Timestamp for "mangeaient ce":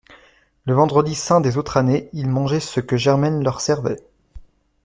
2.27-2.79